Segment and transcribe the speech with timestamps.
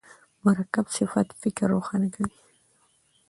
[0.45, 2.37] مرکب صفت فکر روښانه کوي.